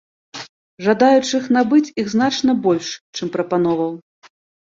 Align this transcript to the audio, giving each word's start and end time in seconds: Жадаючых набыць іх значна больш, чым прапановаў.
Жадаючых 0.85 1.43
набыць 1.57 1.91
іх 2.03 2.07
значна 2.15 2.55
больш, 2.65 2.89
чым 3.19 3.27
прапановаў. 3.35 3.93